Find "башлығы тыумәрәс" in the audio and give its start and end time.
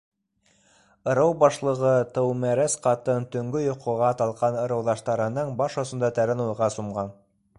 1.43-2.77